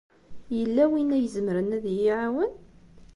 Yella 0.57 0.83
win 0.89 1.15
ay 1.15 1.23
izemren 1.27 1.75
ad 1.77 1.83
iyi-iɛawen? 1.91 2.53